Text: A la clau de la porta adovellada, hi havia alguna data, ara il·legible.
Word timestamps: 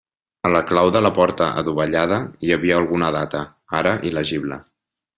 A 0.47 0.49
la 0.53 0.61
clau 0.71 0.89
de 0.95 1.01
la 1.07 1.11
porta 1.17 1.51
adovellada, 1.63 2.19
hi 2.49 2.57
havia 2.57 2.81
alguna 2.83 3.13
data, 3.21 3.45
ara 3.83 3.97
il·legible. 4.13 4.63